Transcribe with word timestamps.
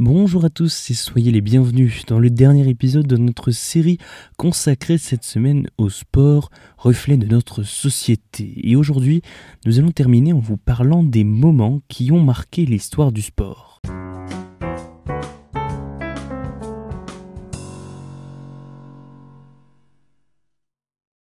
Bonjour 0.00 0.44
à 0.44 0.50
tous 0.50 0.90
et 0.90 0.94
soyez 0.94 1.30
les 1.30 1.40
bienvenus 1.40 2.04
dans 2.06 2.18
le 2.18 2.28
dernier 2.28 2.68
épisode 2.68 3.06
de 3.06 3.16
notre 3.16 3.52
série 3.52 3.98
consacrée 4.36 4.98
cette 4.98 5.22
semaine 5.22 5.68
au 5.78 5.88
sport, 5.88 6.50
reflet 6.76 7.16
de 7.16 7.26
notre 7.26 7.62
société. 7.62 8.54
Et 8.68 8.74
aujourd'hui, 8.74 9.22
nous 9.64 9.78
allons 9.78 9.92
terminer 9.92 10.32
en 10.32 10.40
vous 10.40 10.56
parlant 10.56 11.04
des 11.04 11.22
moments 11.22 11.80
qui 11.86 12.10
ont 12.10 12.20
marqué 12.20 12.66
l'histoire 12.66 13.12
du 13.12 13.22
sport. 13.22 13.80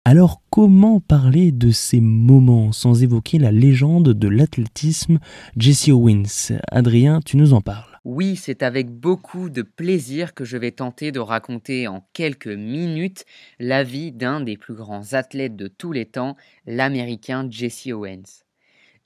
Alors 0.04 0.42
comment 0.50 1.00
parler 1.00 1.52
de 1.52 1.70
ces 1.70 2.02
moments 2.02 2.72
sans 2.72 3.02
évoquer 3.02 3.38
la 3.38 3.50
légende 3.50 4.12
de 4.12 4.28
l'athlétisme 4.28 5.20
Jesse 5.56 5.88
Owens? 5.88 6.52
Adrien, 6.70 7.20
tu 7.24 7.38
nous 7.38 7.54
en 7.54 7.62
parles. 7.62 7.87
Oui, 8.04 8.36
c'est 8.36 8.62
avec 8.62 8.90
beaucoup 8.90 9.50
de 9.50 9.62
plaisir 9.62 10.34
que 10.34 10.44
je 10.44 10.56
vais 10.56 10.70
tenter 10.70 11.12
de 11.12 11.20
raconter 11.20 11.88
en 11.88 12.06
quelques 12.12 12.46
minutes 12.46 13.24
la 13.58 13.82
vie 13.82 14.12
d'un 14.12 14.40
des 14.40 14.56
plus 14.56 14.74
grands 14.74 15.14
athlètes 15.14 15.56
de 15.56 15.68
tous 15.68 15.92
les 15.92 16.06
temps, 16.06 16.36
l'Américain 16.66 17.46
Jesse 17.50 17.88
Owens. 17.88 18.44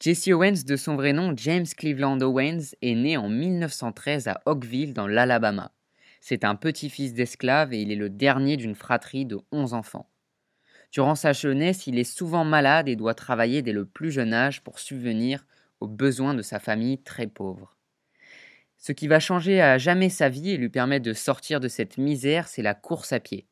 Jesse 0.01 0.29
Owens, 0.29 0.65
de 0.67 0.77
son 0.77 0.97
vrai 0.97 1.13
nom 1.13 1.33
James 1.37 1.67
Cleveland 1.77 2.21
Owens, 2.21 2.75
est 2.83 2.95
né 2.95 3.17
en 3.17 3.29
1913 3.29 4.29
à 4.29 4.41
Oakville, 4.47 4.95
dans 4.95 5.07
l'Alabama. 5.07 5.73
C'est 6.21 6.45
un 6.45 6.55
petit-fils 6.55 7.15
d'esclave 7.15 7.73
et 7.73 7.81
il 7.81 7.91
est 7.91 7.97
le 7.97 8.11
dernier 8.11 8.57
d'une 8.57 8.75
fratrie 8.75 9.25
de 9.27 9.39
11 9.53 9.75
enfants. 9.75 10.09
Durant 10.93 11.15
sa 11.15 11.33
jeunesse, 11.33 11.87
il 11.87 11.99
est 11.99 12.05
souvent 12.05 12.45
malade 12.45 12.89
et 12.89 12.97
doit 12.97 13.15
travailler 13.15 13.63
dès 13.63 13.73
le 13.73 13.87
plus 13.87 14.11
jeune 14.11 14.35
âge 14.35 14.63
pour 14.63 14.79
subvenir 14.79 15.47
aux 15.81 15.89
besoins 15.89 16.35
de 16.35 16.43
sa 16.43 16.59
famille 16.59 16.99
très 16.99 17.27
pauvre. 17.27 17.77
Ce 18.83 18.91
qui 18.91 19.07
va 19.07 19.21
changer 19.21 19.61
à 19.61 19.79
jamais 19.79 20.09
sa 20.09 20.29
vie 20.29 20.51
et 20.51 20.57
lui 20.57 20.69
permettre 20.69 21.05
de 21.05 21.13
sortir 21.13 21.61
de 21.61 21.69
cette 21.69 21.99
misère, 21.99 22.49
c'est 22.49 22.63
la 22.63 22.75
course 22.75 23.13
à 23.13 23.21
pied. 23.21 23.47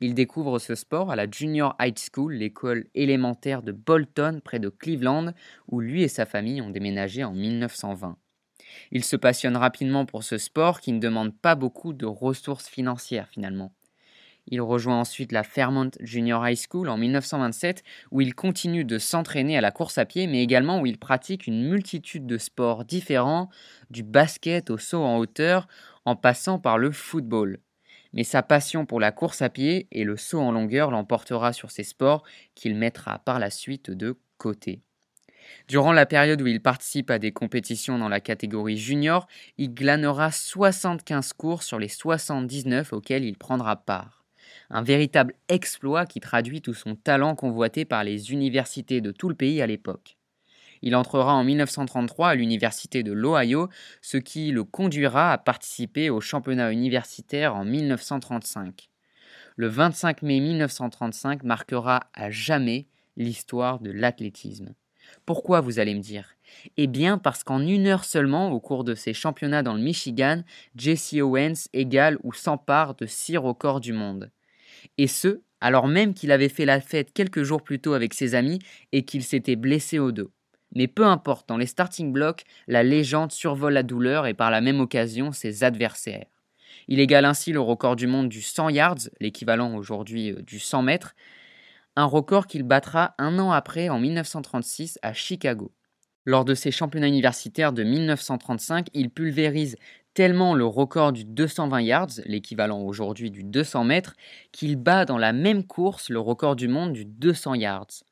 Il 0.00 0.14
découvre 0.14 0.58
ce 0.58 0.74
sport 0.74 1.12
à 1.12 1.16
la 1.16 1.30
Junior 1.30 1.76
High 1.80 1.96
School, 1.96 2.34
l'école 2.34 2.88
élémentaire 2.96 3.62
de 3.62 3.70
Bolton 3.70 4.40
près 4.44 4.58
de 4.58 4.68
Cleveland, 4.68 5.32
où 5.68 5.78
lui 5.78 6.02
et 6.02 6.08
sa 6.08 6.26
famille 6.26 6.60
ont 6.60 6.70
déménagé 6.70 7.22
en 7.22 7.32
1920. 7.32 8.18
Il 8.90 9.04
se 9.04 9.14
passionne 9.14 9.56
rapidement 9.56 10.06
pour 10.06 10.24
ce 10.24 10.38
sport 10.38 10.80
qui 10.80 10.90
ne 10.90 10.98
demande 10.98 11.38
pas 11.38 11.54
beaucoup 11.54 11.92
de 11.92 12.06
ressources 12.06 12.66
financières 12.66 13.28
finalement. 13.28 13.72
Il 14.46 14.60
rejoint 14.60 15.00
ensuite 15.00 15.32
la 15.32 15.42
Fairmont 15.42 15.90
Junior 16.00 16.46
High 16.46 16.58
School 16.70 16.88
en 16.88 16.98
1927 16.98 17.82
où 18.10 18.20
il 18.20 18.34
continue 18.34 18.84
de 18.84 18.98
s'entraîner 18.98 19.56
à 19.56 19.62
la 19.62 19.70
course 19.70 19.96
à 19.96 20.04
pied 20.04 20.26
mais 20.26 20.42
également 20.42 20.80
où 20.80 20.86
il 20.86 20.98
pratique 20.98 21.46
une 21.46 21.66
multitude 21.66 22.26
de 22.26 22.36
sports 22.36 22.84
différents, 22.84 23.48
du 23.90 24.02
basket 24.02 24.70
au 24.70 24.76
saut 24.76 25.02
en 25.02 25.16
hauteur 25.16 25.66
en 26.04 26.14
passant 26.14 26.58
par 26.58 26.76
le 26.76 26.90
football. 26.90 27.58
Mais 28.12 28.24
sa 28.24 28.42
passion 28.42 28.84
pour 28.86 29.00
la 29.00 29.12
course 29.12 29.40
à 29.40 29.48
pied 29.48 29.88
et 29.90 30.04
le 30.04 30.16
saut 30.16 30.40
en 30.40 30.52
longueur 30.52 30.90
l'emportera 30.90 31.52
sur 31.52 31.70
ces 31.70 31.82
sports 31.82 32.22
qu'il 32.54 32.76
mettra 32.76 33.20
par 33.20 33.38
la 33.38 33.50
suite 33.50 33.90
de 33.90 34.18
côté. 34.36 34.82
Durant 35.68 35.92
la 35.92 36.06
période 36.06 36.40
où 36.40 36.46
il 36.46 36.60
participe 36.60 37.10
à 37.10 37.18
des 37.18 37.32
compétitions 37.32 37.98
dans 37.98 38.08
la 38.08 38.20
catégorie 38.20 38.76
junior, 38.76 39.26
il 39.58 39.74
glanera 39.74 40.30
75 40.30 41.32
cours 41.32 41.62
sur 41.62 41.78
les 41.78 41.88
79 41.88 42.92
auxquels 42.92 43.24
il 43.24 43.36
prendra 43.36 43.76
part 43.76 44.23
un 44.74 44.82
véritable 44.82 45.34
exploit 45.48 46.04
qui 46.04 46.18
traduit 46.18 46.60
tout 46.60 46.74
son 46.74 46.96
talent 46.96 47.36
convoité 47.36 47.84
par 47.84 48.02
les 48.02 48.32
universités 48.32 49.00
de 49.00 49.12
tout 49.12 49.28
le 49.28 49.36
pays 49.36 49.62
à 49.62 49.68
l'époque. 49.68 50.18
Il 50.82 50.96
entrera 50.96 51.32
en 51.32 51.44
1933 51.44 52.30
à 52.30 52.34
l'université 52.34 53.04
de 53.04 53.12
l'Ohio, 53.12 53.68
ce 54.02 54.16
qui 54.16 54.50
le 54.50 54.64
conduira 54.64 55.32
à 55.32 55.38
participer 55.38 56.10
au 56.10 56.20
championnat 56.20 56.72
universitaire 56.72 57.54
en 57.54 57.64
1935. 57.64 58.90
Le 59.56 59.68
25 59.68 60.22
mai 60.22 60.40
1935 60.40 61.44
marquera 61.44 62.10
à 62.12 62.32
jamais 62.32 62.88
l'histoire 63.16 63.78
de 63.78 63.92
l'athlétisme. 63.92 64.74
Pourquoi 65.24 65.60
vous 65.60 65.78
allez 65.78 65.94
me 65.94 66.00
dire? 66.00 66.34
Eh 66.76 66.88
bien 66.88 67.16
parce 67.16 67.44
qu'en 67.44 67.60
une 67.60 67.86
heure 67.86 68.04
seulement, 68.04 68.50
au 68.50 68.58
cours 68.58 68.82
de 68.82 68.96
ces 68.96 69.14
championnats 69.14 69.62
dans 69.62 69.74
le 69.74 69.82
Michigan, 69.82 70.42
Jesse 70.74 71.14
Owens 71.14 71.68
égale 71.72 72.18
ou 72.24 72.32
s'empare 72.32 72.96
de 72.96 73.06
six 73.06 73.36
records 73.36 73.80
du 73.80 73.92
monde 73.92 74.32
et 74.98 75.06
ce, 75.06 75.42
alors 75.60 75.88
même 75.88 76.14
qu'il 76.14 76.32
avait 76.32 76.48
fait 76.48 76.64
la 76.64 76.80
fête 76.80 77.12
quelques 77.12 77.42
jours 77.42 77.62
plus 77.62 77.80
tôt 77.80 77.94
avec 77.94 78.14
ses 78.14 78.34
amis 78.34 78.58
et 78.92 79.04
qu'il 79.04 79.22
s'était 79.22 79.56
blessé 79.56 79.98
au 79.98 80.12
dos. 80.12 80.30
Mais 80.74 80.88
peu 80.88 81.06
importe, 81.06 81.48
dans 81.48 81.56
les 81.56 81.66
starting 81.66 82.12
blocks, 82.12 82.44
la 82.66 82.82
légende 82.82 83.32
survole 83.32 83.74
la 83.74 83.82
douleur 83.82 84.26
et 84.26 84.34
par 84.34 84.50
la 84.50 84.60
même 84.60 84.80
occasion 84.80 85.32
ses 85.32 85.64
adversaires. 85.64 86.26
Il 86.88 87.00
égale 87.00 87.24
ainsi 87.24 87.52
le 87.52 87.60
record 87.60 87.96
du 87.96 88.06
monde 88.06 88.28
du 88.28 88.42
100 88.42 88.70
yards, 88.70 89.08
l'équivalent 89.20 89.74
aujourd'hui 89.76 90.32
euh, 90.32 90.42
du 90.42 90.58
100 90.58 90.82
mètres, 90.82 91.14
un 91.96 92.04
record 92.04 92.46
qu'il 92.46 92.64
battra 92.64 93.14
un 93.18 93.38
an 93.38 93.52
après 93.52 93.88
en 93.88 93.98
1936 93.98 94.98
à 95.02 95.12
Chicago. 95.12 95.72
Lors 96.26 96.44
de 96.44 96.54
ses 96.54 96.70
championnats 96.70 97.08
universitaires 97.08 97.72
de 97.72 97.84
1935, 97.84 98.88
il 98.94 99.10
pulvérise 99.10 99.76
tellement 100.14 100.54
le 100.54 100.64
record 100.64 101.12
du 101.12 101.24
220 101.24 101.80
yards, 101.82 102.10
l'équivalent 102.24 102.80
aujourd'hui 102.80 103.30
du 103.30 103.42
200 103.42 103.84
mètres, 103.84 104.14
qu'il 104.52 104.76
bat 104.76 105.04
dans 105.04 105.18
la 105.18 105.32
même 105.32 105.64
course 105.64 106.08
le 106.08 106.20
record 106.20 106.56
du 106.56 106.68
monde 106.68 106.92
du 106.92 107.04
200 107.04 107.54
yards. 107.54 108.04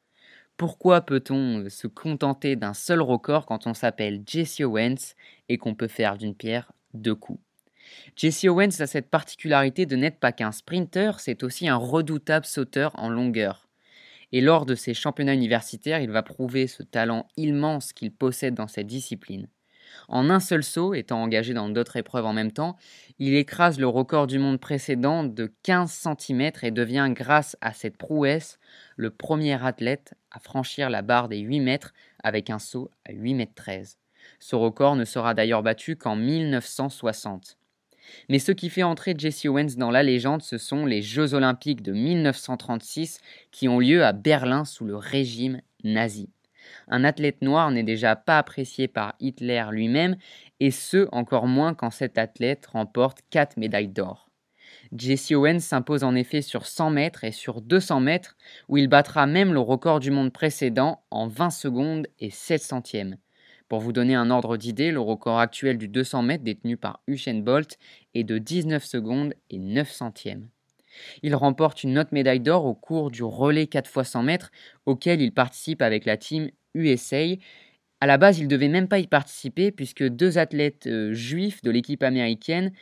Pourquoi 0.56 1.00
peut-on 1.00 1.60
euh, 1.60 1.68
se 1.68 1.86
contenter 1.86 2.56
d'un 2.56 2.74
seul 2.74 3.00
record 3.00 3.46
quand 3.46 3.66
on 3.66 3.74
s'appelle 3.74 4.22
Jesse 4.26 4.60
Owens 4.60 5.14
et 5.48 5.58
qu'on 5.58 5.74
peut 5.74 5.88
faire 5.88 6.18
d'une 6.18 6.34
pierre 6.34 6.72
deux 6.92 7.14
coups? 7.14 7.41
Jesse 8.16 8.44
Owens 8.44 8.80
a 8.80 8.86
cette 8.86 9.10
particularité 9.10 9.86
de 9.86 9.96
n'être 9.96 10.18
pas 10.18 10.32
qu'un 10.32 10.52
sprinter, 10.52 11.18
c'est 11.20 11.42
aussi 11.42 11.68
un 11.68 11.76
redoutable 11.76 12.46
sauteur 12.46 12.92
en 12.98 13.08
longueur. 13.08 13.68
Et 14.32 14.41
lors 14.41 14.66
de 14.66 14.74
ses 14.74 14.94
championnats 14.94 15.34
universitaires, 15.34 16.00
il 16.00 16.10
va 16.10 16.22
prouver 16.22 16.66
ce 16.66 16.82
talent 16.82 17.28
immense 17.36 17.92
qu'il 17.92 18.12
possède 18.12 18.54
dans 18.54 18.68
cette 18.68 18.86
discipline. 18.86 19.46
En 20.08 20.30
un 20.30 20.41
seul 20.41 20.62
saut, 20.62 20.94
étant 20.94 21.22
engagé 21.22 21.54
dans 21.54 21.69
d'autres 21.69 21.97
épreuves 21.97 22.26
en 22.26 22.32
même 22.32 22.53
temps, 22.53 22.76
il 23.19 23.34
écrase 23.34 23.78
le 23.78 23.88
record 23.88 24.26
du 24.26 24.38
monde 24.38 24.60
précédent 24.60 25.25
de 25.25 25.53
15 25.62 25.91
cm 26.19 26.53
et 26.62 26.70
devient, 26.70 27.08
grâce 27.10 27.56
à 27.60 27.72
cette 27.72 27.97
prouesse, 27.97 28.58
le 28.97 29.10
premier 29.10 29.62
athlète 29.64 30.14
à 30.30 30.38
franchir 30.38 30.91
la 30.91 31.03
barre 31.03 31.28
des 31.28 31.38
8 31.38 31.60
mètres 31.60 31.92
avec 32.22 32.50
un 32.50 32.58
saut 32.58 32.91
à 33.04 33.12
8 33.12 33.34
mètres 33.34 33.54
13. 33.54 33.98
Ce 34.38 34.56
record 34.56 34.97
ne 34.97 35.04
sera 35.04 35.34
d'ailleurs 35.34 35.62
battu 35.62 35.97
qu'en 35.97 36.16
1960. 36.16 37.56
Mais 38.28 38.38
ce 38.38 38.53
qui 38.53 38.69
fait 38.69 38.82
entrer 38.82 39.14
Jesse 39.16 39.44
Owens 39.47 39.76
dans 39.76 39.91
la 39.91 40.03
légende, 40.03 40.42
ce 40.42 40.59
sont 40.59 40.86
les 40.86 41.03
Jeux 41.03 41.34
olympiques 41.34 41.82
de 41.82 41.92
1936 41.92 43.20
qui 43.50 43.69
ont 43.69 43.78
lieu 43.78 44.04
à 44.04 44.12
Berlin 44.12 44.64
sous 44.64 44.84
le 44.84 44.97
régime 44.97 45.60
nazi. 45.84 46.28
Un 46.88 47.05
athlète 47.05 47.43
noir 47.43 47.71
n'est 47.71 47.83
déjà 47.83 48.16
pas 48.16 48.38
apprécié 48.38 48.88
par 48.88 49.15
Hitler 49.21 49.65
lui-même, 49.71 50.16
et 50.60 50.71
ce 50.71 51.09
encore 51.12 51.47
moins 51.47 51.75
quand 51.75 51.91
cet 51.91 52.19
athlète 52.19 52.66
remporte 52.66 53.21
4 53.31 53.56
médailles 53.56 53.88
d'or. 53.88 54.28
Jesse 54.97 55.33
Owens 55.33 55.60
s'impose 55.60 56.05
en 56.05 56.15
effet 56.15 56.43
sur 56.43 56.66
100 56.66 56.91
mètres 56.91 57.25
et 57.25 57.33
sur 57.33 57.60
200 57.60 58.00
mètres, 58.00 58.37
où 58.69 58.77
il 58.77 58.88
battra 58.88 59.27
même 59.27 59.53
le 59.53 59.60
record 59.60 60.00
du 60.00 60.10
monde 60.10 60.33
précédent 60.33 61.03
en 61.10 61.28
20 61.28 61.50
secondes 61.50 62.06
et 62.21 62.31
7 62.31 62.62
centièmes. 62.62 63.16
Pour 63.69 63.81
vous 63.81 63.93
donner 63.93 64.15
un 64.15 64.31
ordre 64.31 64.59
d'idée, 64.59 64.91
le 64.91 65.00
record 65.00 65.39
actuel 65.39 65.78
du 65.78 65.89
200 65.89 66.22
mètres 66.22 66.44
détenu 66.44 66.77
par 66.77 67.00
Usain 67.06 67.41
Bolt 67.41 67.78
est 68.15 68.25
de 68.25 68.37
19 68.37 68.84
secondes 68.84 69.34
et 69.49 69.59
9 69.59 69.91
centièmes. 69.91 70.49
Il 71.22 71.34
remporte 71.34 71.83
une 71.83 71.99
autre 71.99 72.12
médaille 72.12 72.41
d'or 72.41 72.66
au 72.66 72.75
cours 72.75 73.10
du 73.10 73.22
relais 73.22 73.66
4 73.66 73.89
x 73.89 74.10
100 74.10 74.22
mètres 74.25 74.50
auquel 74.84 75.22
il 75.22 75.33
participe 75.33 75.81
avec 75.81 76.04
la 76.04 76.19
team 76.19 76.50
USA. 76.75 77.37
À 78.00 78.06
la 78.06 78.19
base, 78.19 78.38
il 78.38 78.44
ne 78.44 78.49
devait 78.49 78.69
même 78.69 78.88
pas 78.88 78.99
y 78.99 79.06
participer 79.06 79.71
puisque 79.71 80.03
deux 80.03 80.38
athlètes 80.38 80.87
euh, 80.87 81.12
juifs 81.12 81.62
de 81.62 81.71
l'équipe 81.71 82.03
américaine 82.03 82.72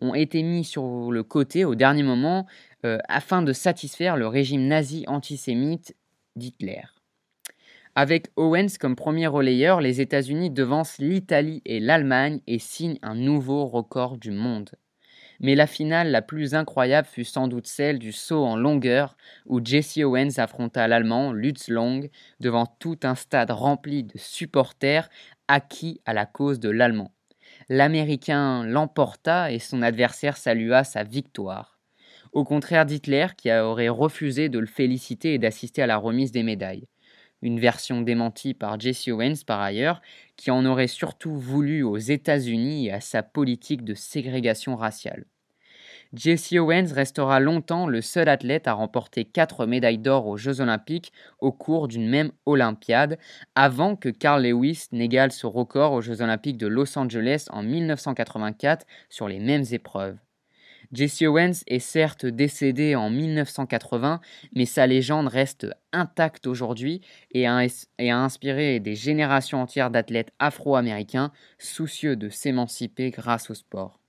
ont 0.00 0.14
été 0.14 0.42
mis 0.42 0.64
sur 0.64 1.10
le 1.10 1.22
côté 1.22 1.64
au 1.64 1.74
dernier 1.74 2.04
moment 2.04 2.46
euh, 2.84 2.98
afin 3.08 3.42
de 3.42 3.52
satisfaire 3.52 4.16
le 4.16 4.28
régime 4.28 4.66
nazi 4.66 5.04
antisémite 5.08 5.96
d'Hitler. 6.36 6.82
Avec 7.96 8.28
Owens 8.36 8.78
comme 8.78 8.94
premier 8.94 9.26
relayeur, 9.26 9.80
les 9.80 10.00
États-Unis 10.00 10.50
devancent 10.50 10.98
l'Italie 10.98 11.62
et 11.64 11.80
l'Allemagne 11.80 12.40
et 12.46 12.60
signent 12.60 13.00
un 13.02 13.16
nouveau 13.16 13.66
record 13.66 14.18
du 14.18 14.30
monde 14.30 14.70
mais 15.40 15.54
la 15.54 15.66
finale 15.66 16.10
la 16.10 16.22
plus 16.22 16.54
incroyable 16.54 17.06
fut 17.06 17.24
sans 17.24 17.48
doute 17.48 17.66
celle 17.66 17.98
du 17.98 18.12
saut 18.12 18.44
en 18.44 18.56
longueur 18.56 19.16
où 19.46 19.60
Jesse 19.64 19.98
Owens 19.98 20.38
affronta 20.38 20.88
l'Allemand 20.88 21.32
Lutz 21.32 21.68
Long 21.68 22.08
devant 22.40 22.66
tout 22.66 22.98
un 23.02 23.14
stade 23.14 23.50
rempli 23.50 24.04
de 24.04 24.18
supporters 24.18 25.08
acquis 25.46 26.00
à 26.04 26.12
la 26.12 26.26
cause 26.26 26.60
de 26.60 26.70
l'Allemand. 26.70 27.12
L'Américain 27.68 28.64
l'emporta 28.64 29.52
et 29.52 29.58
son 29.58 29.82
adversaire 29.82 30.36
salua 30.36 30.84
sa 30.84 31.04
victoire. 31.04 31.78
Au 32.32 32.44
contraire 32.44 32.84
d'Hitler 32.84 33.28
qui 33.36 33.52
aurait 33.52 33.88
refusé 33.88 34.48
de 34.48 34.58
le 34.58 34.66
féliciter 34.66 35.34
et 35.34 35.38
d'assister 35.38 35.82
à 35.82 35.86
la 35.86 35.96
remise 35.96 36.32
des 36.32 36.42
médailles. 36.42 36.86
Une 37.42 37.60
version 37.60 38.02
démentie 38.02 38.54
par 38.54 38.78
Jesse 38.78 39.08
Owens 39.08 39.44
par 39.46 39.60
ailleurs, 39.60 40.00
qui 40.36 40.50
en 40.50 40.64
aurait 40.64 40.86
surtout 40.86 41.36
voulu 41.36 41.82
aux 41.82 41.98
États-Unis 41.98 42.86
et 42.86 42.92
à 42.92 43.00
sa 43.00 43.22
politique 43.22 43.84
de 43.84 43.94
ségrégation 43.94 44.76
raciale. 44.76 45.24
Jesse 46.14 46.54
Owens 46.54 46.92
restera 46.94 47.38
longtemps 47.38 47.86
le 47.86 48.00
seul 48.00 48.30
athlète 48.30 48.66
à 48.66 48.72
remporter 48.72 49.26
quatre 49.26 49.66
médailles 49.66 49.98
d'or 49.98 50.26
aux 50.26 50.38
Jeux 50.38 50.62
olympiques 50.62 51.12
au 51.38 51.52
cours 51.52 51.86
d'une 51.86 52.08
même 52.08 52.32
Olympiade, 52.46 53.18
avant 53.54 53.94
que 53.94 54.08
Carl 54.08 54.42
Lewis 54.42 54.86
n'égale 54.92 55.32
ce 55.32 55.46
record 55.46 55.92
aux 55.92 56.00
Jeux 56.00 56.22
olympiques 56.22 56.56
de 56.56 56.66
Los 56.66 56.98
Angeles 56.98 57.46
en 57.50 57.62
1984 57.62 58.86
sur 59.10 59.28
les 59.28 59.38
mêmes 59.38 59.64
épreuves. 59.70 60.16
Jesse 60.92 61.22
Owens 61.22 61.64
est 61.66 61.80
certes 61.80 62.24
décédé 62.24 62.94
en 62.94 63.10
1980, 63.10 64.20
mais 64.54 64.64
sa 64.64 64.86
légende 64.86 65.28
reste 65.28 65.66
intacte 65.92 66.46
aujourd'hui 66.46 67.02
et, 67.32 67.46
a, 67.46 67.66
inspiré 67.98 68.80
des 68.80 68.94
générations 68.94 69.60
entières 69.60 69.90
d'athlètes 69.90 70.32
afro-américains 70.38 71.30
soucieux 71.58 72.16
de 72.16 72.30
s'émanciper 72.30 73.10
grâce 73.10 73.50
au 73.50 73.54
sport. 73.54 74.00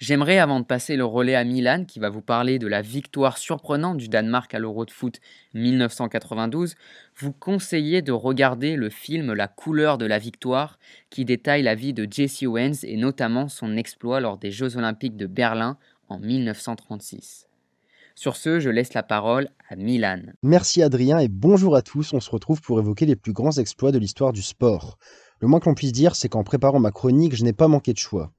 J'aimerais, 0.00 0.38
avant 0.38 0.60
de 0.60 0.64
passer 0.64 0.96
le 0.96 1.04
relais 1.04 1.34
à 1.34 1.44
Milan, 1.44 1.84
qui 1.86 2.00
va 2.00 2.08
vous 2.08 2.22
parler 2.22 2.58
de 2.58 2.66
la 2.66 2.82
victoire 2.82 3.38
surprenante 3.38 3.98
du 3.98 4.08
Danemark 4.08 4.52
à 4.54 4.58
l'Euro 4.58 4.84
de 4.84 4.90
foot 4.90 5.20
1992, 5.54 6.74
vous 7.16 7.32
conseiller 7.32 8.02
de 8.02 8.12
regarder 8.12 8.76
le 8.76 8.90
film 8.90 9.32
La 9.32 9.46
couleur 9.46 9.98
de 9.98 10.06
la 10.06 10.18
victoire, 10.18 10.78
qui 11.08 11.24
détaille 11.24 11.62
la 11.62 11.74
vie 11.74 11.92
de 11.92 12.06
Jesse 12.10 12.42
Owens 12.42 12.82
et 12.82 12.96
notamment 12.96 13.48
son 13.48 13.76
exploit 13.76 14.20
lors 14.20 14.38
des 14.38 14.50
Jeux 14.50 14.76
olympiques 14.76 15.16
de 15.16 15.26
Berlin 15.26 15.78
en 16.08 16.18
1936. 16.18 17.46
Sur 18.16 18.36
ce, 18.36 18.58
je 18.58 18.70
laisse 18.70 18.92
la 18.92 19.04
parole 19.04 19.48
à 19.68 19.76
Milan. 19.76 20.20
Merci 20.42 20.82
Adrien 20.82 21.20
et 21.20 21.28
bonjour 21.28 21.76
à 21.76 21.82
tous. 21.82 22.12
On 22.12 22.20
se 22.20 22.30
retrouve 22.30 22.60
pour 22.60 22.80
évoquer 22.80 23.06
les 23.06 23.16
plus 23.16 23.32
grands 23.32 23.56
exploits 23.56 23.92
de 23.92 23.98
l'histoire 23.98 24.32
du 24.32 24.42
sport. 24.42 24.98
Le 25.38 25.48
moins 25.48 25.60
qu'on 25.60 25.74
puisse 25.74 25.92
dire, 25.92 26.16
c'est 26.16 26.28
qu'en 26.28 26.42
préparant 26.42 26.80
ma 26.80 26.90
chronique, 26.90 27.34
je 27.34 27.44
n'ai 27.44 27.54
pas 27.54 27.68
manqué 27.68 27.92
de 27.92 27.98
choix 27.98 28.32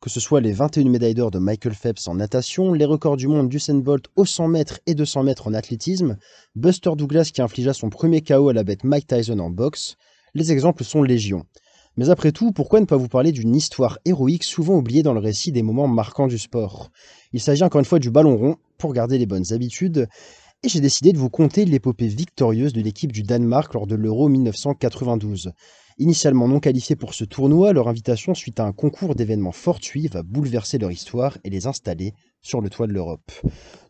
que 0.00 0.10
ce 0.10 0.20
soit 0.20 0.40
les 0.40 0.52
21 0.52 0.88
médailles 0.90 1.14
d'or 1.14 1.30
de 1.30 1.38
Michael 1.38 1.74
Phelps 1.74 2.06
en 2.06 2.14
natation, 2.14 2.72
les 2.72 2.84
records 2.84 3.16
du 3.16 3.26
monde 3.26 3.48
d'Usain 3.48 3.74
Bolt 3.74 4.06
aux 4.14 4.24
100 4.24 4.48
mètres 4.48 4.78
et 4.86 4.94
200 4.94 5.24
mètres 5.24 5.48
en 5.48 5.54
athlétisme, 5.54 6.18
Buster 6.54 6.92
Douglas 6.96 7.30
qui 7.34 7.42
infligea 7.42 7.72
son 7.72 7.90
premier 7.90 8.22
KO 8.22 8.48
à 8.48 8.52
la 8.52 8.62
bête 8.62 8.84
Mike 8.84 9.08
Tyson 9.08 9.40
en 9.40 9.50
boxe, 9.50 9.96
les 10.34 10.52
exemples 10.52 10.84
sont 10.84 11.02
légion. 11.02 11.46
Mais 11.96 12.10
après 12.10 12.30
tout, 12.30 12.52
pourquoi 12.52 12.78
ne 12.78 12.86
pas 12.86 12.96
vous 12.96 13.08
parler 13.08 13.32
d'une 13.32 13.56
histoire 13.56 13.98
héroïque 14.04 14.44
souvent 14.44 14.76
oubliée 14.76 15.02
dans 15.02 15.14
le 15.14 15.20
récit 15.20 15.50
des 15.50 15.62
moments 15.62 15.88
marquants 15.88 16.28
du 16.28 16.38
sport? 16.38 16.90
Il 17.32 17.40
s'agit 17.40 17.64
encore 17.64 17.80
une 17.80 17.84
fois 17.84 17.98
du 17.98 18.12
ballon 18.12 18.36
rond, 18.36 18.56
pour 18.78 18.92
garder 18.92 19.18
les 19.18 19.26
bonnes 19.26 19.52
habitudes, 19.52 20.06
et 20.62 20.68
j'ai 20.68 20.80
décidé 20.80 21.12
de 21.12 21.18
vous 21.18 21.30
conter 21.30 21.64
l'épopée 21.64 22.06
victorieuse 22.06 22.72
de 22.72 22.80
l'équipe 22.80 23.10
du 23.10 23.24
Danemark 23.24 23.74
lors 23.74 23.88
de 23.88 23.96
l'Euro 23.96 24.28
1992. 24.28 25.50
Initialement 26.00 26.46
non 26.46 26.60
qualifiés 26.60 26.94
pour 26.94 27.12
ce 27.12 27.24
tournoi, 27.24 27.72
leur 27.72 27.88
invitation 27.88 28.32
suite 28.32 28.60
à 28.60 28.64
un 28.64 28.72
concours 28.72 29.16
d'événements 29.16 29.50
fortuits 29.50 30.06
va 30.06 30.22
bouleverser 30.22 30.78
leur 30.78 30.92
histoire 30.92 31.38
et 31.42 31.50
les 31.50 31.66
installer 31.66 32.14
sur 32.40 32.60
le 32.60 32.70
toit 32.70 32.86
de 32.86 32.92
l'Europe. 32.92 33.32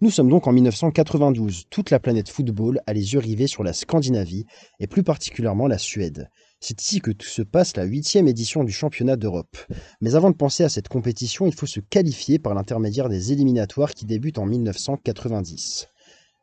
Nous 0.00 0.10
sommes 0.10 0.30
donc 0.30 0.46
en 0.46 0.52
1992. 0.52 1.64
Toute 1.68 1.90
la 1.90 2.00
planète 2.00 2.30
football 2.30 2.80
a 2.86 2.94
les 2.94 3.12
yeux 3.12 3.18
rivés 3.18 3.46
sur 3.46 3.62
la 3.62 3.74
Scandinavie 3.74 4.46
et 4.80 4.86
plus 4.86 5.02
particulièrement 5.02 5.66
la 5.66 5.76
Suède. 5.76 6.30
C'est 6.60 6.80
ici 6.80 7.00
que 7.00 7.10
se 7.20 7.42
passe 7.42 7.76
la 7.76 7.84
huitième 7.84 8.26
édition 8.26 8.64
du 8.64 8.72
championnat 8.72 9.16
d'Europe. 9.16 9.58
Mais 10.00 10.14
avant 10.14 10.30
de 10.30 10.36
penser 10.36 10.64
à 10.64 10.70
cette 10.70 10.88
compétition, 10.88 11.46
il 11.46 11.54
faut 11.54 11.66
se 11.66 11.80
qualifier 11.80 12.38
par 12.38 12.54
l'intermédiaire 12.54 13.10
des 13.10 13.32
éliminatoires 13.32 13.92
qui 13.92 14.06
débutent 14.06 14.38
en 14.38 14.46
1990. 14.46 15.88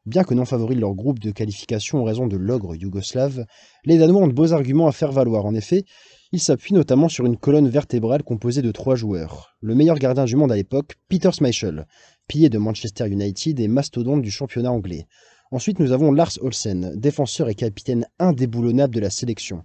Bien 0.05 0.23
que 0.23 0.35
non 0.35 0.45
favoris 0.45 0.75
de 0.75 0.81
leur 0.81 0.93
groupe 0.93 1.17
de 1.17 1.31
qualification 1.31 2.01
en 2.01 2.03
raison 2.03 2.27
de 2.27 2.37
l'ogre 2.37 2.75
yougoslave, 2.75 3.47
les 3.85 3.97
Danois 3.97 4.21
ont 4.21 4.27
de 4.27 4.33
beaux 4.33 4.53
arguments 4.53 4.87
à 4.87 4.91
faire 4.91 5.11
valoir. 5.11 5.45
En 5.47 5.55
effet, 5.55 5.83
ils 6.31 6.39
s'appuient 6.39 6.75
notamment 6.75 7.09
sur 7.09 7.25
une 7.25 7.37
colonne 7.37 7.69
vertébrale 7.69 8.21
composée 8.21 8.61
de 8.61 8.71
trois 8.71 8.95
joueurs. 8.95 9.55
Le 9.61 9.73
meilleur 9.73 9.97
gardien 9.97 10.25
du 10.25 10.35
monde 10.35 10.51
à 10.51 10.55
l'époque, 10.55 10.93
Peter 11.09 11.31
Schmeichel, 11.31 11.87
pilier 12.27 12.49
de 12.49 12.59
Manchester 12.59 13.07
United 13.07 13.59
et 13.59 13.67
mastodonte 13.67 14.21
du 14.21 14.29
championnat 14.29 14.71
anglais. 14.71 15.07
Ensuite, 15.49 15.79
nous 15.79 15.91
avons 15.91 16.11
Lars 16.11 16.37
Olsen, 16.41 16.93
défenseur 16.95 17.49
et 17.49 17.55
capitaine 17.55 18.05
indéboulonnable 18.19 18.93
de 18.93 18.99
la 18.99 19.09
sélection. 19.09 19.63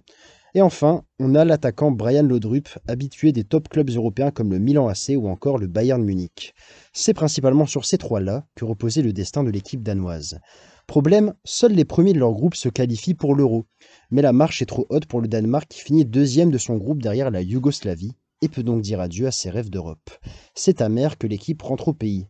Et 0.53 0.61
enfin, 0.61 1.03
on 1.17 1.33
a 1.35 1.45
l'attaquant 1.45 1.91
Brian 1.91 2.23
Laudrup, 2.23 2.67
habitué 2.87 3.31
des 3.31 3.45
top 3.45 3.69
clubs 3.69 3.89
européens 3.89 4.31
comme 4.31 4.51
le 4.51 4.59
Milan 4.59 4.89
AC 4.89 5.15
ou 5.15 5.29
encore 5.29 5.57
le 5.57 5.67
Bayern 5.67 6.03
Munich. 6.03 6.53
C'est 6.91 7.13
principalement 7.13 7.65
sur 7.65 7.85
ces 7.85 7.97
trois-là 7.97 8.45
que 8.55 8.65
reposait 8.65 9.01
le 9.01 9.13
destin 9.13 9.45
de 9.45 9.49
l'équipe 9.49 9.81
danoise. 9.81 10.39
Problème, 10.87 11.33
seuls 11.45 11.71
les 11.71 11.85
premiers 11.85 12.11
de 12.11 12.19
leur 12.19 12.33
groupe 12.33 12.55
se 12.55 12.67
qualifient 12.67 13.13
pour 13.13 13.33
l'Euro. 13.33 13.65
Mais 14.09 14.21
la 14.21 14.33
marche 14.33 14.61
est 14.61 14.65
trop 14.65 14.85
haute 14.89 15.05
pour 15.05 15.21
le 15.21 15.29
Danemark 15.29 15.69
qui 15.69 15.79
finit 15.79 16.03
deuxième 16.03 16.51
de 16.51 16.57
son 16.57 16.75
groupe 16.75 17.01
derrière 17.01 17.31
la 17.31 17.41
Yougoslavie 17.41 18.17
et 18.41 18.49
peut 18.49 18.63
donc 18.63 18.81
dire 18.81 18.99
adieu 18.99 19.27
à 19.27 19.31
ses 19.31 19.49
rêves 19.49 19.69
d'Europe. 19.69 20.09
C'est 20.53 20.81
amer 20.81 21.17
que 21.17 21.27
l'équipe 21.27 21.61
rentre 21.61 21.87
au 21.89 21.93
pays. 21.93 22.27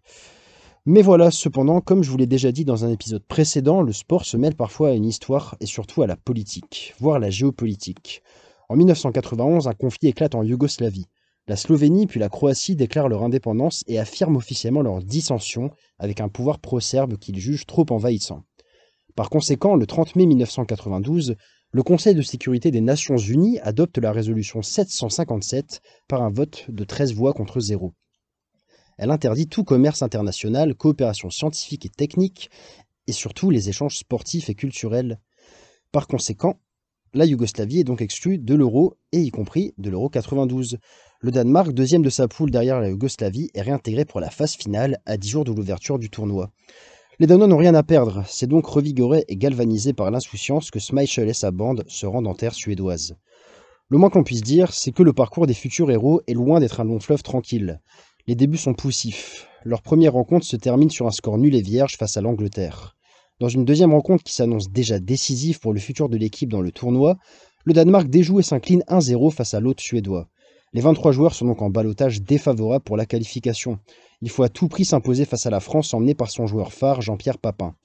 Mais 0.87 1.03
voilà, 1.03 1.29
cependant, 1.29 1.79
comme 1.79 2.01
je 2.01 2.09
vous 2.09 2.17
l'ai 2.17 2.25
déjà 2.25 2.51
dit 2.51 2.65
dans 2.65 2.85
un 2.85 2.89
épisode 2.89 3.23
précédent, 3.23 3.83
le 3.83 3.93
sport 3.93 4.25
se 4.25 4.35
mêle 4.35 4.55
parfois 4.55 4.89
à 4.89 4.93
une 4.93 5.05
histoire 5.05 5.55
et 5.59 5.67
surtout 5.67 6.01
à 6.01 6.07
la 6.07 6.15
politique, 6.15 6.95
voire 6.99 7.19
la 7.19 7.29
géopolitique. 7.29 8.23
En 8.67 8.75
1991, 8.75 9.67
un 9.67 9.73
conflit 9.73 10.07
éclate 10.07 10.33
en 10.33 10.41
Yougoslavie. 10.41 11.05
La 11.47 11.55
Slovénie 11.55 12.07
puis 12.07 12.19
la 12.19 12.29
Croatie 12.29 12.75
déclarent 12.75 13.09
leur 13.09 13.21
indépendance 13.21 13.83
et 13.85 13.99
affirment 13.99 14.37
officiellement 14.37 14.81
leur 14.81 15.03
dissension 15.03 15.69
avec 15.99 16.19
un 16.19 16.29
pouvoir 16.29 16.57
pro-serbe 16.57 17.19
qu'ils 17.19 17.37
jugent 17.37 17.67
trop 17.67 17.85
envahissant. 17.91 18.41
Par 19.15 19.29
conséquent, 19.29 19.75
le 19.75 19.85
30 19.85 20.15
mai 20.15 20.25
1992, 20.25 21.35
le 21.73 21.83
Conseil 21.83 22.15
de 22.15 22.23
sécurité 22.23 22.71
des 22.71 22.81
Nations 22.81 23.17
Unies 23.17 23.59
adopte 23.59 23.99
la 23.99 24.11
résolution 24.11 24.63
757 24.63 25.79
par 26.07 26.23
un 26.23 26.31
vote 26.31 26.65
de 26.69 26.83
13 26.83 27.13
voix 27.13 27.33
contre 27.33 27.59
0. 27.59 27.93
Elle 29.01 29.09
interdit 29.09 29.47
tout 29.47 29.63
commerce 29.63 30.03
international, 30.03 30.75
coopération 30.75 31.31
scientifique 31.31 31.87
et 31.87 31.89
technique, 31.89 32.51
et 33.07 33.13
surtout 33.13 33.49
les 33.49 33.67
échanges 33.67 33.97
sportifs 33.97 34.47
et 34.51 34.53
culturels. 34.53 35.19
Par 35.91 36.05
conséquent, 36.05 36.59
la 37.15 37.25
Yougoslavie 37.25 37.79
est 37.79 37.83
donc 37.83 37.99
exclue 37.99 38.37
de 38.37 38.53
l'euro, 38.53 38.97
et 39.11 39.19
y 39.19 39.31
compris 39.31 39.73
de 39.79 39.89
l'euro 39.89 40.07
92. 40.07 40.77
Le 41.19 41.31
Danemark, 41.31 41.71
deuxième 41.71 42.03
de 42.03 42.11
sa 42.11 42.27
poule 42.27 42.51
derrière 42.51 42.79
la 42.79 42.89
Yougoslavie, 42.89 43.49
est 43.55 43.63
réintégré 43.63 44.05
pour 44.05 44.19
la 44.19 44.29
phase 44.29 44.53
finale 44.53 44.99
à 45.07 45.17
10 45.17 45.29
jours 45.29 45.45
de 45.45 45.51
l'ouverture 45.51 45.97
du 45.97 46.11
tournoi. 46.11 46.51
Les 47.17 47.25
Danois 47.25 47.47
n'ont 47.47 47.57
rien 47.57 47.73
à 47.73 47.81
perdre, 47.81 48.23
c'est 48.27 48.45
donc 48.45 48.67
revigoré 48.67 49.25
et 49.27 49.35
galvanisé 49.35 49.93
par 49.93 50.11
l'insouciance 50.11 50.69
que 50.69 50.79
Schmeichel 50.79 51.27
et 51.27 51.33
sa 51.33 51.49
bande 51.49 51.85
se 51.87 52.05
rendent 52.05 52.27
en 52.27 52.35
terre 52.35 52.53
suédoise. 52.53 53.15
Le 53.91 53.97
moins 53.97 54.09
qu'on 54.09 54.23
puisse 54.23 54.41
dire, 54.41 54.71
c'est 54.71 54.93
que 54.93 55.03
le 55.03 55.11
parcours 55.11 55.47
des 55.47 55.53
futurs 55.53 55.91
héros 55.91 56.21
est 56.27 56.33
loin 56.33 56.61
d'être 56.61 56.79
un 56.79 56.85
long 56.85 57.01
fleuve 57.01 57.23
tranquille. 57.23 57.81
Les 58.27 58.35
débuts 58.35 58.57
sont 58.57 58.73
poussifs. 58.73 59.47
Leur 59.63 59.81
première 59.81 60.13
rencontre 60.13 60.45
se 60.45 60.55
termine 60.55 60.89
sur 60.89 61.07
un 61.07 61.11
score 61.11 61.37
nul 61.37 61.55
et 61.55 61.61
vierge 61.61 61.97
face 61.97 62.17
à 62.17 62.21
l'Angleterre. 62.21 62.95
Dans 63.39 63.49
une 63.49 63.65
deuxième 63.65 63.93
rencontre 63.93 64.23
qui 64.23 64.33
s'annonce 64.33 64.69
déjà 64.69 64.99
décisive 64.99 65.59
pour 65.59 65.73
le 65.73 65.79
futur 65.79 66.09
de 66.09 66.17
l'équipe 66.17 66.49
dans 66.49 66.61
le 66.61 66.71
tournoi, 66.71 67.17
le 67.65 67.73
Danemark 67.73 68.07
déjoue 68.07 68.39
et 68.39 68.43
s'incline 68.43 68.83
1-0 68.87 69.31
face 69.31 69.53
à 69.55 69.59
l'hôte 69.59 69.81
suédois. 69.81 70.27
Les 70.73 70.81
23 70.81 71.11
joueurs 71.11 71.33
sont 71.33 71.45
donc 71.45 71.61
en 71.61 71.69
balotage 71.69 72.21
défavorable 72.21 72.83
pour 72.83 72.97
la 72.97 73.05
qualification. 73.05 73.79
Il 74.21 74.29
faut 74.29 74.43
à 74.43 74.49
tout 74.49 74.67
prix 74.67 74.85
s'imposer 74.85 75.25
face 75.25 75.45
à 75.45 75.49
la 75.49 75.59
France 75.59 75.93
emmenée 75.93 76.15
par 76.15 76.29
son 76.29 76.45
joueur 76.45 76.71
phare 76.71 77.01
Jean-Pierre 77.01 77.39
Papin. 77.39 77.75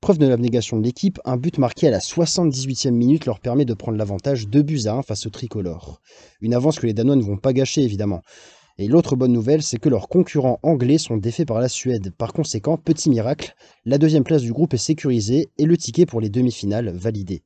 Preuve 0.00 0.18
de 0.18 0.26
l'abnégation 0.26 0.78
de 0.78 0.84
l'équipe, 0.84 1.20
un 1.24 1.36
but 1.36 1.58
marqué 1.58 1.88
à 1.88 1.90
la 1.90 1.98
78e 1.98 2.90
minute 2.90 3.26
leur 3.26 3.40
permet 3.40 3.64
de 3.64 3.74
prendre 3.74 3.98
l'avantage 3.98 4.48
2 4.48 4.62
buts 4.62 4.86
à 4.86 4.94
1 4.94 5.02
face 5.02 5.26
au 5.26 5.30
tricolore. 5.30 6.00
Une 6.40 6.54
avance 6.54 6.78
que 6.78 6.86
les 6.86 6.94
Danois 6.94 7.16
ne 7.16 7.22
vont 7.22 7.36
pas 7.36 7.52
gâcher 7.52 7.82
évidemment. 7.82 8.22
Et 8.80 8.86
l'autre 8.86 9.16
bonne 9.16 9.32
nouvelle, 9.32 9.64
c'est 9.64 9.78
que 9.78 9.88
leurs 9.88 10.08
concurrents 10.08 10.60
anglais 10.62 10.98
sont 10.98 11.16
défaits 11.16 11.48
par 11.48 11.58
la 11.58 11.68
Suède. 11.68 12.12
Par 12.16 12.32
conséquent, 12.32 12.76
petit 12.76 13.10
miracle, 13.10 13.56
la 13.84 13.98
deuxième 13.98 14.22
place 14.22 14.42
du 14.42 14.52
groupe 14.52 14.72
est 14.72 14.76
sécurisée 14.76 15.48
et 15.58 15.64
le 15.64 15.76
ticket 15.76 16.06
pour 16.06 16.20
les 16.20 16.28
demi-finales 16.28 16.90
validé. 16.90 17.42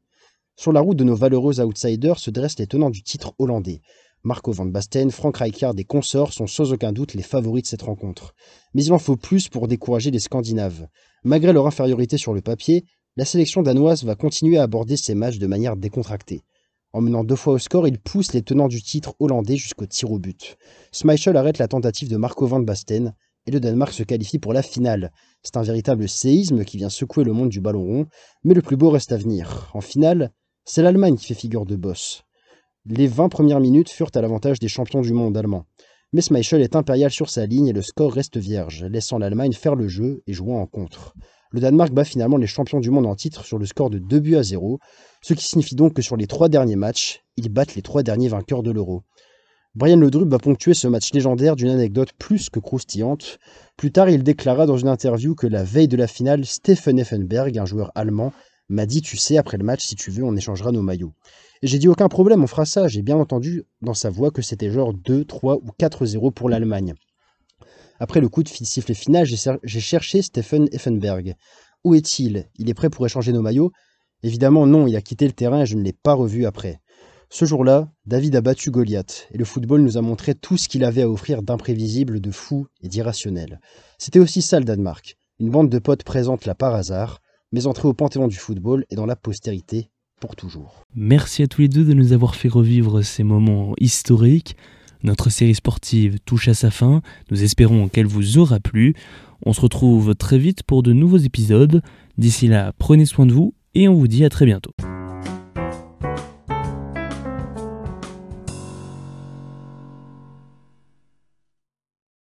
Sur 0.56 0.72
la 0.72 0.82
route 0.82 0.98
de 0.98 1.04
nos 1.04 1.14
valeureux 1.14 1.58
outsiders 1.60 2.18
se 2.18 2.30
dressent 2.30 2.58
les 2.58 2.66
tenants 2.66 2.90
du 2.90 3.02
titre 3.02 3.34
hollandais. 3.38 3.80
Marco 4.24 4.52
van 4.52 4.66
Basten, 4.66 5.10
Frank 5.10 5.38
Rijkaard 5.38 5.74
et 5.78 5.84
consorts 5.84 6.34
sont 6.34 6.46
sans 6.46 6.70
aucun 6.70 6.92
doute 6.92 7.14
les 7.14 7.22
favoris 7.22 7.62
de 7.62 7.68
cette 7.68 7.82
rencontre. 7.82 8.34
Mais 8.74 8.84
il 8.84 8.92
en 8.92 8.98
faut 8.98 9.16
plus 9.16 9.48
pour 9.48 9.68
décourager 9.68 10.10
les 10.10 10.18
Scandinaves. 10.20 10.86
Malgré 11.24 11.54
leur 11.54 11.66
infériorité 11.66 12.18
sur 12.18 12.34
le 12.34 12.42
papier, 12.42 12.84
la 13.16 13.24
sélection 13.24 13.62
danoise 13.62 14.04
va 14.04 14.16
continuer 14.16 14.58
à 14.58 14.64
aborder 14.64 14.98
ces 14.98 15.14
matchs 15.14 15.38
de 15.38 15.46
manière 15.46 15.76
décontractée. 15.76 16.42
En 16.94 17.00
menant 17.00 17.24
deux 17.24 17.36
fois 17.36 17.54
au 17.54 17.58
score, 17.58 17.88
il 17.88 17.98
pousse 17.98 18.34
les 18.34 18.42
tenants 18.42 18.68
du 18.68 18.82
titre 18.82 19.14
hollandais 19.18 19.56
jusqu'au 19.56 19.86
tir 19.86 20.12
au 20.12 20.18
but. 20.18 20.58
Schmeichel 20.92 21.38
arrête 21.38 21.56
la 21.56 21.68
tentative 21.68 22.10
de 22.10 22.18
Marco 22.18 22.46
van 22.46 22.60
Basten 22.60 23.14
et 23.46 23.50
le 23.50 23.60
Danemark 23.60 23.92
se 23.92 24.02
qualifie 24.02 24.38
pour 24.38 24.52
la 24.52 24.62
finale. 24.62 25.10
C'est 25.42 25.56
un 25.56 25.62
véritable 25.62 26.06
séisme 26.06 26.64
qui 26.64 26.76
vient 26.76 26.90
secouer 26.90 27.24
le 27.24 27.32
monde 27.32 27.48
du 27.48 27.62
ballon 27.62 27.82
rond, 27.82 28.06
mais 28.44 28.52
le 28.52 28.60
plus 28.60 28.76
beau 28.76 28.90
reste 28.90 29.10
à 29.10 29.16
venir. 29.16 29.70
En 29.72 29.80
finale, 29.80 30.32
c'est 30.66 30.82
l'Allemagne 30.82 31.16
qui 31.16 31.26
fait 31.26 31.34
figure 31.34 31.64
de 31.64 31.76
boss. 31.76 32.24
Les 32.84 33.06
20 33.06 33.30
premières 33.30 33.60
minutes 33.60 33.88
furent 33.88 34.10
à 34.14 34.20
l'avantage 34.20 34.58
des 34.58 34.68
champions 34.68 35.00
du 35.00 35.14
monde 35.14 35.36
allemands. 35.36 35.64
Mais 36.12 36.20
Schmeichel 36.20 36.60
est 36.60 36.76
impérial 36.76 37.10
sur 37.10 37.30
sa 37.30 37.46
ligne 37.46 37.68
et 37.68 37.72
le 37.72 37.80
score 37.80 38.12
reste 38.12 38.36
vierge, 38.36 38.84
laissant 38.84 39.18
l'Allemagne 39.18 39.54
faire 39.54 39.76
le 39.76 39.88
jeu 39.88 40.22
et 40.26 40.34
jouant 40.34 40.60
en 40.60 40.66
contre. 40.66 41.14
Le 41.52 41.60
Danemark 41.60 41.92
bat 41.92 42.04
finalement 42.04 42.38
les 42.38 42.46
champions 42.46 42.80
du 42.80 42.90
monde 42.90 43.04
en 43.04 43.14
titre 43.14 43.44
sur 43.44 43.58
le 43.58 43.66
score 43.66 43.90
de 43.90 43.98
2 43.98 44.20
buts 44.20 44.36
à 44.36 44.42
0, 44.42 44.78
ce 45.20 45.34
qui 45.34 45.46
signifie 45.46 45.74
donc 45.74 45.92
que 45.92 46.00
sur 46.00 46.16
les 46.16 46.26
trois 46.26 46.48
derniers 46.48 46.76
matchs, 46.76 47.20
ils 47.36 47.50
battent 47.50 47.74
les 47.74 47.82
trois 47.82 48.02
derniers 48.02 48.28
vainqueurs 48.28 48.62
de 48.62 48.70
l'Euro. 48.70 49.02
Brian 49.74 49.98
Ledrup 49.98 50.28
va 50.28 50.38
ponctuer 50.38 50.72
ce 50.72 50.88
match 50.88 51.12
légendaire 51.12 51.54
d'une 51.54 51.68
anecdote 51.68 52.14
plus 52.18 52.48
que 52.48 52.58
croustillante. 52.58 53.38
Plus 53.76 53.92
tard, 53.92 54.08
il 54.08 54.22
déclara 54.22 54.64
dans 54.64 54.78
une 54.78 54.88
interview 54.88 55.34
que 55.34 55.46
la 55.46 55.62
veille 55.62 55.88
de 55.88 55.96
la 55.98 56.06
finale, 56.06 56.46
Stephen 56.46 56.98
Effenberg, 56.98 57.58
un 57.58 57.66
joueur 57.66 57.92
allemand, 57.94 58.32
m'a 58.70 58.86
dit 58.86 59.02
Tu 59.02 59.18
sais, 59.18 59.36
après 59.36 59.58
le 59.58 59.64
match, 59.64 59.84
si 59.84 59.94
tu 59.94 60.10
veux, 60.10 60.24
on 60.24 60.36
échangera 60.36 60.72
nos 60.72 60.82
maillots. 60.82 61.12
Et 61.60 61.66
j'ai 61.66 61.78
dit 61.78 61.88
Aucun 61.88 62.08
problème, 62.08 62.42
on 62.42 62.46
fera 62.46 62.64
ça. 62.64 62.88
J'ai 62.88 63.02
bien 63.02 63.16
entendu 63.16 63.64
dans 63.82 63.94
sa 63.94 64.08
voix 64.08 64.30
que 64.30 64.40
c'était 64.40 64.70
genre 64.70 64.94
2, 64.94 65.24
3 65.26 65.56
ou 65.56 65.68
4-0 65.78 66.32
pour 66.32 66.48
l'Allemagne. 66.48 66.94
Après 68.02 68.20
le 68.20 68.28
coup 68.28 68.42
de 68.42 68.48
sifflet 68.48 68.94
final, 68.94 69.24
j'ai 69.24 69.80
cherché 69.80 70.22
Stephen 70.22 70.66
Effenberg. 70.72 71.36
Où 71.84 71.94
est-il? 71.94 72.48
Il 72.58 72.68
est 72.68 72.74
prêt 72.74 72.90
pour 72.90 73.06
échanger 73.06 73.32
nos 73.32 73.42
maillots? 73.42 73.70
Évidemment, 74.24 74.66
non, 74.66 74.88
il 74.88 74.96
a 74.96 75.00
quitté 75.00 75.24
le 75.24 75.32
terrain 75.32 75.62
et 75.62 75.66
je 75.66 75.76
ne 75.76 75.84
l'ai 75.84 75.92
pas 75.92 76.14
revu 76.14 76.44
après. 76.44 76.80
Ce 77.30 77.44
jour-là, 77.44 77.92
David 78.04 78.34
a 78.34 78.40
battu 78.40 78.72
Goliath, 78.72 79.28
et 79.30 79.38
le 79.38 79.44
football 79.44 79.82
nous 79.82 79.98
a 79.98 80.02
montré 80.02 80.34
tout 80.34 80.56
ce 80.56 80.68
qu'il 80.68 80.82
avait 80.82 81.02
à 81.02 81.08
offrir 81.08 81.42
d'imprévisible, 81.42 82.20
de 82.20 82.32
fou 82.32 82.66
et 82.80 82.88
d'irrationnel. 82.88 83.60
C'était 83.98 84.18
aussi 84.18 84.42
ça 84.42 84.58
le 84.58 84.64
Danemark, 84.64 85.16
une 85.38 85.50
bande 85.50 85.70
de 85.70 85.78
potes 85.78 86.02
présente 86.02 86.44
là 86.44 86.56
par 86.56 86.74
hasard, 86.74 87.20
mais 87.52 87.68
entrée 87.68 87.86
au 87.86 87.94
panthéon 87.94 88.26
du 88.26 88.36
football 88.36 88.84
et 88.90 88.96
dans 88.96 89.06
la 89.06 89.14
postérité 89.14 89.90
pour 90.18 90.34
toujours. 90.34 90.82
Merci 90.96 91.44
à 91.44 91.46
tous 91.46 91.60
les 91.60 91.68
deux 91.68 91.84
de 91.84 91.94
nous 91.94 92.12
avoir 92.12 92.34
fait 92.34 92.48
revivre 92.48 93.04
ces 93.04 93.22
moments 93.22 93.74
historiques. 93.78 94.56
Notre 95.02 95.30
série 95.30 95.54
sportive 95.54 96.18
touche 96.24 96.48
à 96.48 96.54
sa 96.54 96.70
fin, 96.70 97.02
nous 97.30 97.42
espérons 97.42 97.88
qu'elle 97.88 98.06
vous 98.06 98.38
aura 98.38 98.60
plu. 98.60 98.94
On 99.44 99.52
se 99.52 99.60
retrouve 99.60 100.14
très 100.14 100.38
vite 100.38 100.62
pour 100.62 100.82
de 100.82 100.92
nouveaux 100.92 101.16
épisodes. 101.16 101.82
D'ici 102.18 102.46
là, 102.46 102.72
prenez 102.78 103.06
soin 103.06 103.26
de 103.26 103.32
vous 103.32 103.54
et 103.74 103.88
on 103.88 103.94
vous 103.94 104.08
dit 104.08 104.24
à 104.24 104.28
très 104.28 104.46
bientôt. 104.46 104.72